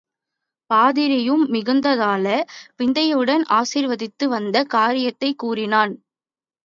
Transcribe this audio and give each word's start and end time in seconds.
பாதிரியும் 0.69 1.43
மிகுந்ததாாாள 1.53 2.25
விந்தையுடன் 2.77 3.43
ஆசிர்வதித்து, 3.51 4.27
வந்த 4.27 4.63
காரியத்தைக் 4.67 5.37
கூறினான். 5.37 5.93